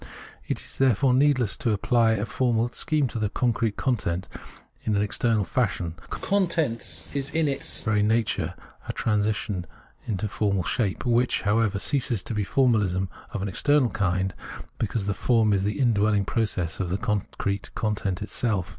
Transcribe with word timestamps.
It 0.47 0.59
is 0.61 0.79
therefore 0.79 1.13
needless 1.13 1.55
to 1.57 1.73
apply 1.73 2.13
a 2.13 2.25
formal 2.25 2.69
scheme 2.69 3.07
to 3.09 3.19
the 3.19 3.29
concrete 3.29 3.77
content 3.77 4.27
in 4.81 4.95
an 4.95 5.01
external 5.03 5.43
fashion; 5.43 5.93
the 6.09 6.15
content 6.17 7.11
is 7.13 7.29
in 7.29 7.47
its 7.47 7.85
very 7.85 8.01
nature 8.01 8.55
a 8.87 8.93
transition 8.93 9.67
into 10.07 10.25
a 10.25 10.27
formal 10.27 10.63
shape, 10.63 11.05
which, 11.05 11.41
however, 11.43 11.77
ceases 11.77 12.23
to 12.23 12.33
be 12.33 12.43
formahsm 12.43 13.09
of 13.29 13.43
an 13.43 13.47
external 13.47 13.91
kind, 13.91 14.33
because 14.79 15.05
the 15.05 15.13
form 15.13 15.53
is 15.53 15.63
the 15.65 15.79
indwelling 15.79 16.25
process 16.25 16.79
of 16.79 16.89
the 16.89 16.97
con 16.97 17.21
crete 17.37 17.69
content 17.75 18.23
itself. 18.23 18.69